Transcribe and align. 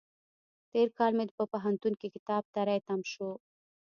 تېر 0.71 0.87
کال 0.97 1.11
مې 1.17 1.25
په 1.37 1.43
پوهنتون 1.51 1.93
کې 1.99 2.07
کتاب 2.15 2.43
تری 2.55 2.79
تم 2.87 2.99
شو. 3.11 3.29